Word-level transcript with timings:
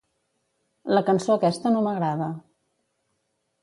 La 0.99 1.03
cançó 1.11 1.35
aquesta 1.37 1.75
no 1.77 1.87
m'agrada. 1.91 2.35